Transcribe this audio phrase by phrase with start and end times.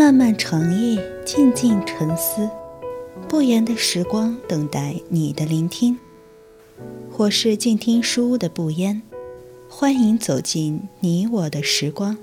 [0.00, 2.48] 漫漫长夜，静静沉思，
[3.28, 5.98] 不言的时光等待你的聆听。
[7.18, 9.02] 我是静听书屋的不言，
[9.68, 12.16] 欢迎走进你我的时光。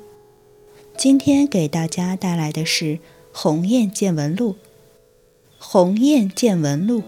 [0.98, 2.86] 今天给大家带来的是
[3.32, 4.54] 《鸿雁见闻录》。
[5.60, 7.02] 《鸿雁见闻录》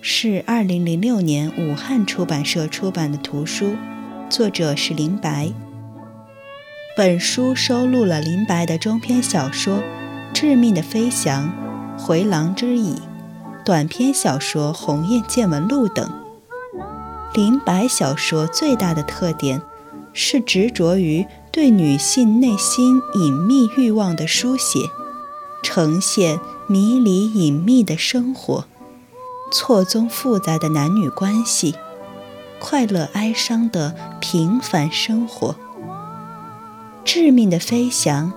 [0.00, 3.76] 是二零零六年武汉出版社出版的图书，
[4.28, 5.52] 作者是林白。
[6.96, 9.80] 本书收录了林白的中篇小说。
[10.32, 11.50] 致命的飞翔、
[11.98, 13.00] 回廊之椅、
[13.64, 16.08] 短篇小说《鸿雁见闻录》等。
[17.34, 19.60] 林白小说最大的特点
[20.12, 24.88] 是执着于对女性内心隐秘欲望的书写，
[25.62, 28.64] 呈现迷离隐秘的生活，
[29.52, 31.74] 错综复杂的男女关系，
[32.60, 35.56] 快乐哀伤的平凡生活。
[37.04, 38.32] 致命的飞翔。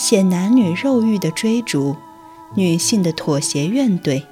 [0.00, 1.94] 写男女肉欲的追逐，
[2.54, 4.22] 女性的妥协怨怼，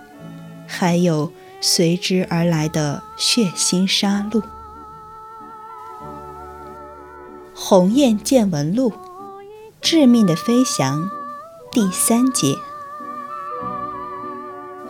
[0.66, 4.41] 还有随之而来的血腥杀戮。
[7.55, 8.91] 《鸿雁见闻录》，
[9.83, 11.10] 致命的飞翔，
[11.70, 12.55] 第三节。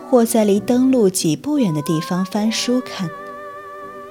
[0.09, 3.11] 或在离登陆几步远的地方翻书看，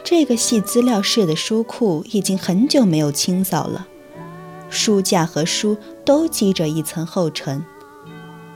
[0.04, 3.88] 这个系资料室的书库已经很久没有清扫了。
[4.70, 7.66] 书架和书都积着一层厚尘，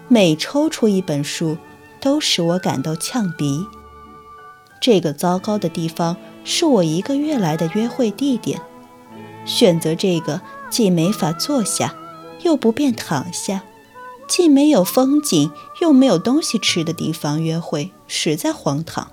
[0.07, 1.57] 每抽出一本书，
[1.99, 3.65] 都使我感到呛鼻。
[4.79, 8.59] 这个糟糕的地方是我一个月来的约会地点，
[9.45, 11.95] 选择这个既没法坐下，
[12.43, 13.63] 又不便躺下，
[14.27, 19.11] 既没有风景，又没有东西吃的地方约会，实在荒唐。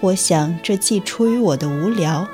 [0.00, 2.26] 我想，这既出于我的无聊。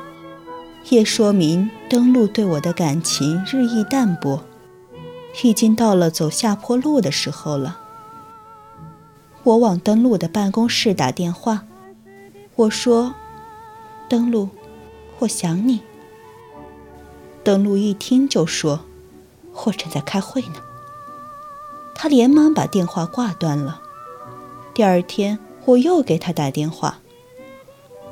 [0.89, 4.45] 也说明登陆对我的感情日益淡薄，
[5.43, 7.81] 已经到了走下坡路的时候了。
[9.43, 11.65] 我往登陆的办公室打电话，
[12.55, 13.15] 我说
[14.09, 14.49] ：“登陆，
[15.19, 15.81] 我想你。”
[17.43, 18.85] 登陆一听就说
[19.67, 20.63] ：“我正在开会呢。”
[21.97, 23.81] 他连忙把电话挂断了。
[24.73, 26.99] 第二天我又给他打电话，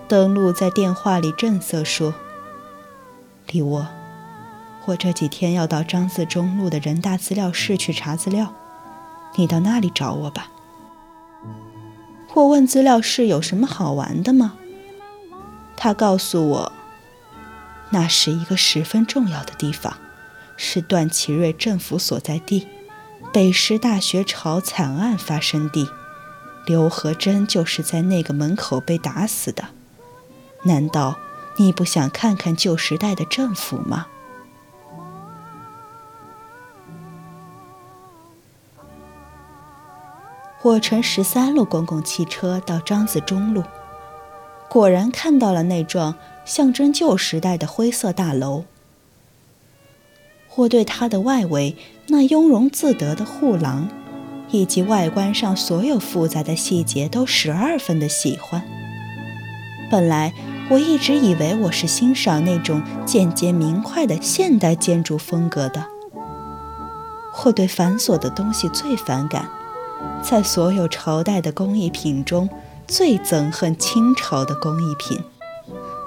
[0.09, 2.13] 登陆在电话里正色说。
[3.51, 3.87] 李沃，
[4.87, 8.53] 我这几天要到张自忠路的人大资料室去查资料，
[9.37, 10.51] 你到那里找我吧。
[12.35, 14.55] 我问资料室有什么好玩的吗？
[15.77, 16.73] 他告诉我，
[17.91, 19.99] 那是一个十分重要的地方，
[20.57, 22.67] 是段祺瑞政府所在地，
[23.33, 25.89] 北师大学潮惨案发生地，
[26.67, 29.67] 刘和珍就是在那个门口被打死的。
[30.65, 31.17] 难道？
[31.57, 34.07] 你不想看看旧时代的政府吗？
[40.63, 43.63] 我乘十三路公共汽车到张自忠路，
[44.69, 46.15] 果然看到了那幢
[46.45, 48.65] 象征旧时代的灰色大楼。
[50.57, 51.77] 我对它的外围
[52.09, 53.89] 那雍容自得的护廊，
[54.51, 58.63] 以及外观上所有复杂的细节都十二分的喜欢。
[59.91, 60.33] 本来。
[60.71, 65.87] 我一直以为我是欣赏那种简洁明快的现代建筑风格的。
[67.45, 69.49] 我对繁琐的东西最反感，
[70.23, 72.49] 在所有朝代的工艺品中，
[72.87, 75.23] 最憎恨清朝的工艺品。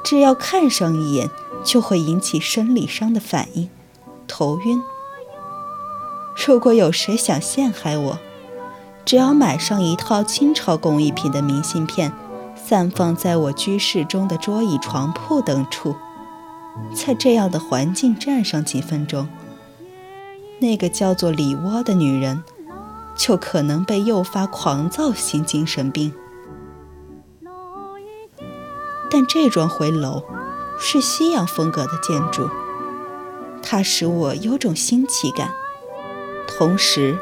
[0.04, 1.30] 只要看上一眼，
[1.64, 3.70] 就会引起生理上的反应，
[4.28, 4.82] 头晕。
[6.48, 8.18] 如果有谁想陷害我，
[9.06, 12.12] 只要买上一套清朝工艺品的明信片。
[12.68, 15.96] 散放在我居室中的桌椅、床铺等处，
[16.94, 19.30] 在这样的环境站上几分钟，
[20.60, 22.44] 那个叫做李窝的女人
[23.16, 26.12] 就可能被诱发狂躁型精神病。
[29.10, 30.22] 但这幢回楼
[30.78, 32.50] 是西洋风格的建筑，
[33.64, 35.54] 它使我有种新奇感。
[36.46, 37.18] 同时，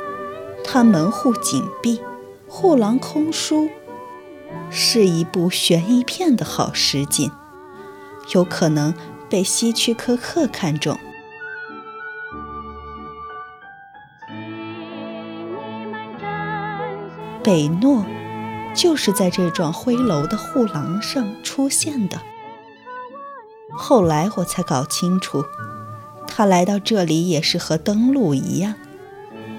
[0.63, 2.01] 它门户紧闭，
[2.47, 3.69] 护廊空疏。
[4.69, 7.31] 是一部悬疑片的好实景，
[8.33, 8.93] 有可能
[9.29, 10.97] 被希区柯克看中。
[17.43, 18.03] 北诺
[18.73, 22.19] 就是在这幢灰楼的护廊上出现的。
[23.77, 25.45] 后来我才搞清楚，
[26.27, 28.73] 他来到这里也是和登陆一样，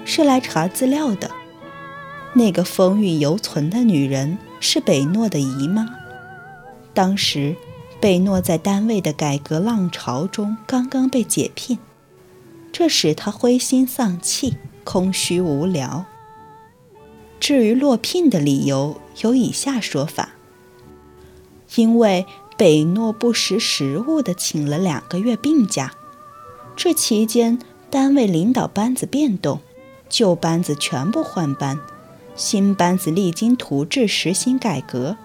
[0.03, 1.31] 是来查资料的。
[2.33, 4.37] 那个风韵犹存的女人。
[4.59, 5.87] 是北诺的姨妈。
[6.93, 7.55] 当时，
[7.99, 11.77] 北诺在单位的改革浪潮中刚刚被解聘，
[12.71, 16.05] 这使他灰心丧气、空虚无聊。
[17.39, 20.29] 至于落聘的理由，有以下说法：
[21.75, 22.25] 因为
[22.57, 25.93] 北诺不识时务地请了两个月病假，
[26.75, 27.59] 这期间
[27.91, 29.61] 单位领导班子变动，
[30.09, 31.79] 旧班子全部换班，
[32.37, 35.17] 新班子励精图治实行改革，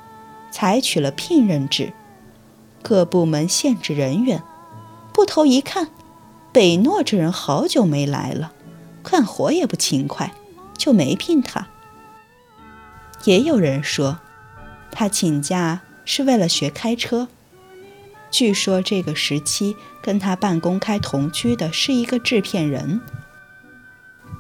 [0.51, 1.93] 采取了聘任制，
[2.83, 4.43] 各部门限制人员。
[5.13, 5.89] 不头一看，
[6.53, 8.53] 北诺这人好久没来了，
[9.03, 10.33] 干活也不勤快，
[10.77, 11.69] 就没聘他。
[13.25, 14.19] 也有人说，
[14.91, 17.29] 他请假是为了学开车。
[18.31, 23.03] 据说这个时期跟他办公开同居的是一个制片人。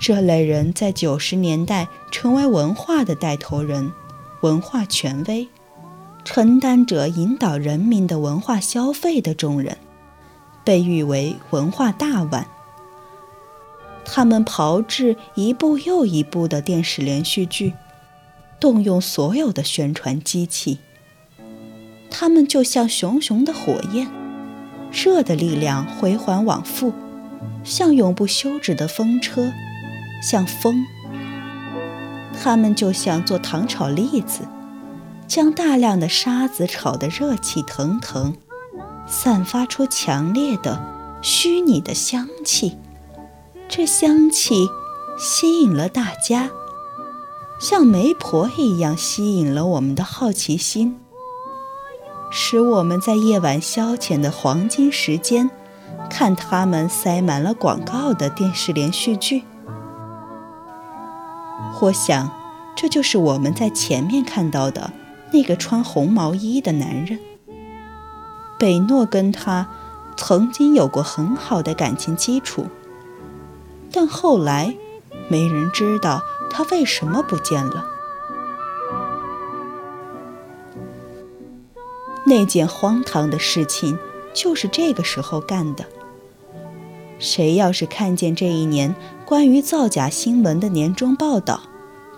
[0.02, 3.92] 这类人在九十年代成为文化的带头人，
[4.40, 5.46] 文化权威，
[6.24, 9.76] 承担着引导人民的文化消费的重任。
[10.64, 12.48] 被誉为文化大腕，
[14.04, 17.72] 他们炮制一部又一部的电视连续剧，
[18.58, 20.78] 动用所有的宣传机器。
[22.10, 24.08] 他们就像熊熊的火焰，
[24.90, 26.92] 热的力量回环往复，
[27.62, 29.52] 像永不休止的风车，
[30.22, 30.86] 像风。
[32.42, 34.48] 他们就像做糖炒栗子，
[35.28, 38.34] 将大量的沙子炒得热气腾腾。
[39.06, 40.80] 散发出强烈的
[41.20, 42.78] 虚拟的香气，
[43.68, 44.68] 这香气
[45.18, 46.50] 吸引了大家，
[47.60, 50.98] 像媒婆一样吸引了我们的好奇心，
[52.30, 55.50] 使我们在夜晚消遣的黄金时间，
[56.08, 59.42] 看他们塞满了广告的电视连续剧。
[61.82, 62.30] 或想，
[62.76, 64.92] 这就是我们在前面看到的
[65.32, 67.18] 那个穿红毛衣的男人。
[68.56, 69.66] 北诺跟他
[70.16, 72.66] 曾经有过很好的感情基础，
[73.90, 74.76] 但后来
[75.26, 77.84] 没人知道他为什么不见了。
[82.24, 83.98] 那件荒唐的事情
[84.32, 85.84] 就是这个时候干的。
[87.18, 88.94] 谁要是看见这一年
[89.26, 91.60] 关于造假新闻的年终报道，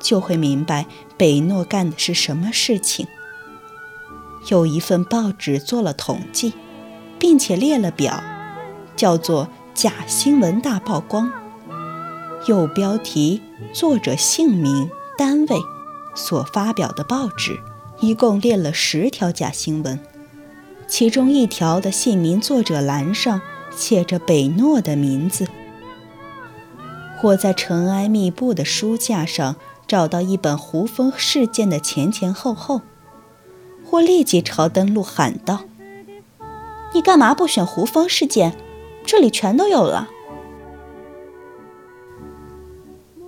[0.05, 0.87] 就会明白
[1.17, 3.09] 北诺干的是什么事情。
[4.51, 6.53] 有一份报纸做了统计，
[7.19, 8.23] 并且列了表，
[8.95, 11.33] 叫做“假新闻大曝光”。
[12.47, 13.41] 有标题、
[13.73, 15.57] 作者姓名、单位、
[16.15, 17.59] 所发表的报纸，
[18.01, 19.99] 一共列了十条假新闻。
[20.87, 23.41] 其中一条的姓名作者栏上
[23.75, 25.49] 写着北诺的名字。
[27.23, 32.81] 我在尘埃密布的书架上找到一本胡风事件的前前后后。
[33.91, 35.61] 我立即朝登录喊道
[36.95, 38.57] ：“你干嘛不选胡风事件？
[39.07, 40.09] 这里全都有了。”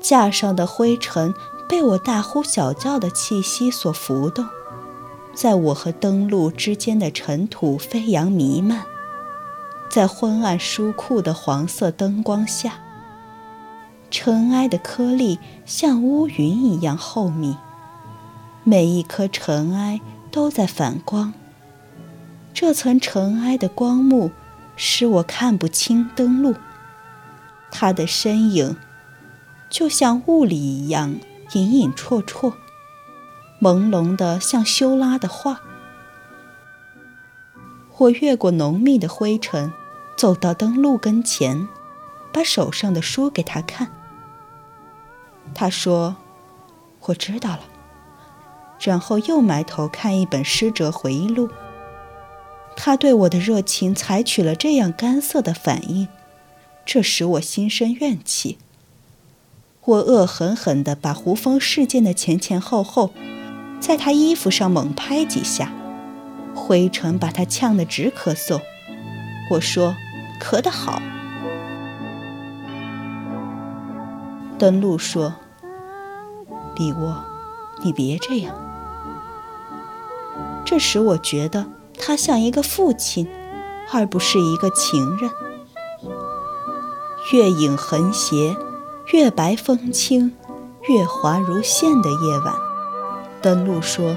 [0.00, 1.34] 架上的灰尘
[1.68, 4.46] 被我大呼小叫的气息所浮动，
[5.34, 8.84] 在我和登录之间的尘土飞扬弥漫，
[9.88, 12.80] 在昏暗书库的黄色灯光下，
[14.18, 17.54] 尘埃的颗粒像乌云一样厚密，
[18.64, 20.00] 每一颗尘埃。
[20.30, 21.32] 都在反光。
[22.52, 24.30] 这层尘埃的光幕
[24.76, 26.54] 使我看不清登陆，
[27.70, 28.76] 他的身影
[29.70, 31.16] 就像雾里一样
[31.54, 32.52] 隐隐绰绰，
[33.62, 35.62] 朦胧的像修拉的画。
[37.96, 39.72] 我越过浓密的灰尘，
[40.18, 41.66] 走到登陆跟前，
[42.30, 43.90] 把手上的书给他看。
[45.54, 46.16] 他说
[47.06, 47.60] ：“我知道了。”
[48.80, 51.48] 然后又埋头看一本诗哲回忆录。
[52.76, 56.08] 他对我的热情采取了这样干涩的反应，
[56.84, 58.58] 这使我心生怨气。
[59.82, 63.12] 我恶狠狠地把胡风事件的前前后后，
[63.80, 65.72] 在他衣服上猛拍几下，
[66.54, 68.60] 灰尘把他呛得直咳嗽。
[69.52, 69.96] 我说
[70.38, 71.00] ：“咳得好。”
[74.58, 75.34] 登陆说
[76.76, 77.22] ：“李沃，
[77.82, 78.54] 你别这样。”
[80.64, 81.66] 这使我觉得
[81.98, 83.28] 他像一个父亲，
[83.92, 85.30] 而不是一个情人。
[87.32, 88.56] 月影横斜，
[89.12, 90.34] 月白风清，
[90.88, 92.54] 月华如线的夜晚，
[93.42, 94.16] 登陆说：“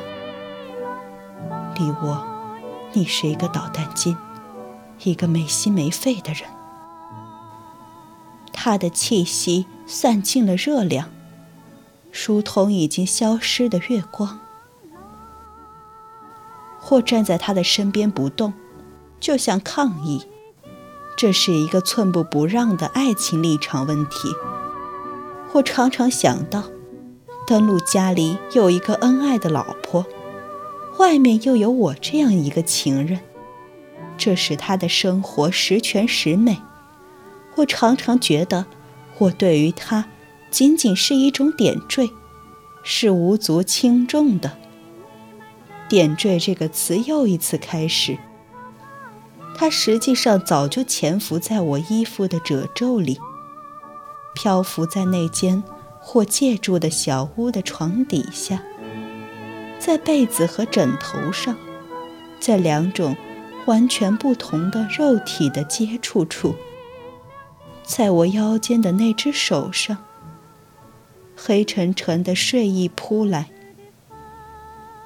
[1.77, 2.23] 李沃，
[2.93, 4.15] 你是一个捣蛋精，
[5.03, 6.43] 一个没心没肺的人。”
[8.53, 11.09] 他的气息散尽了热量，
[12.11, 14.39] 疏通已经消失的月光。
[16.79, 18.53] 或站在他的身边不动，
[19.19, 20.27] 就像抗议。
[21.17, 24.31] 这是一个寸步不让的爱情立场问题。
[25.51, 26.65] 或常常想到，
[27.47, 30.05] 登陆家里有一个恩爱的老婆，
[30.99, 33.21] 外面又有我这样一个情人，
[34.19, 36.61] 这使他的生活十全十美。
[37.55, 38.67] 或常常觉得，
[39.19, 40.05] 我对于他
[40.49, 42.09] 仅仅是一种点缀，
[42.83, 44.57] 是无足轻重的。
[45.87, 48.17] 点缀这个词又一次开始。
[49.55, 53.19] 它实际上早就潜伏在我衣服的褶皱里，
[54.33, 55.61] 漂浮在那间
[55.99, 58.63] 或借住的小屋的床底下，
[59.77, 61.57] 在被子和枕头上，
[62.39, 63.17] 在两种
[63.65, 66.55] 完全不同的肉体的接触处，
[67.89, 69.97] 在我腰间的那只手上，
[71.35, 73.49] 黑沉沉的睡意扑来，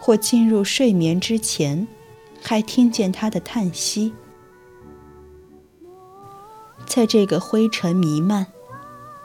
[0.01, 1.87] 或进入睡眠之前，
[2.41, 4.11] 还听见他的叹息。
[6.85, 8.47] 在这个灰尘弥漫，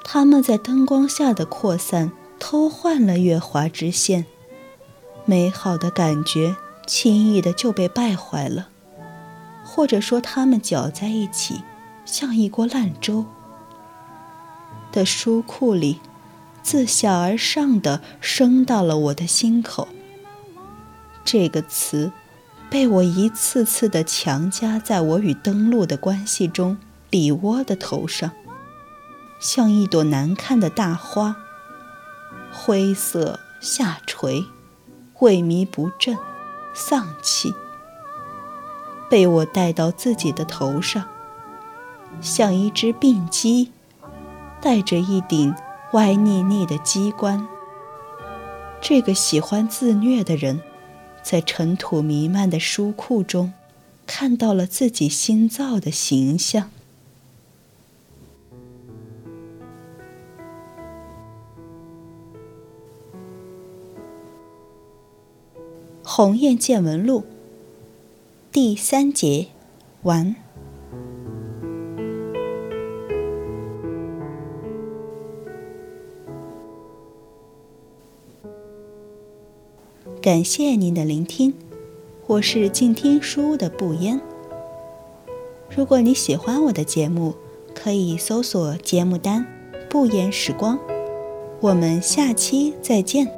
[0.05, 4.25] 他们在灯光下的扩散，偷换了月华之线，
[5.25, 6.55] 美好的感觉
[6.87, 8.69] 轻易的就被败坏了，
[9.65, 11.61] 或者说他们搅在一起，
[12.05, 13.27] 像一锅烂粥。
[14.93, 16.01] 的书库里，
[16.63, 19.89] 自下而上的升到了我的心口。
[21.25, 22.13] 这个词，
[22.71, 26.79] 被我一次次的强加在我与登陆的关系中。
[27.11, 28.33] 里窝的头上，
[29.41, 31.37] 像一朵难看的大花，
[32.53, 34.45] 灰色下垂，
[35.21, 36.19] 萎靡不振，
[36.75, 37.55] 丧气。
[39.09, 41.09] 被我带到自己的头上，
[42.21, 43.73] 像一只病鸡，
[44.61, 45.55] 带着一顶
[45.93, 47.47] 歪腻腻的鸡冠。
[48.81, 50.61] 这个喜欢自虐的人，
[51.23, 53.53] 在尘土弥漫的书库中，
[54.07, 56.71] 看到了自己新造的形象。
[66.21, 67.21] 《鸿雁见闻录》
[68.51, 69.49] 第三节
[70.03, 70.48] 完。
[80.29, 81.55] 感谢您的聆听，
[82.27, 84.21] 我是静听书屋的不言。
[85.75, 87.33] 如果你喜欢我的节目，
[87.75, 89.47] 可以搜索节目单
[89.89, 90.79] “不言时光”。
[91.61, 93.38] 我们下期再见。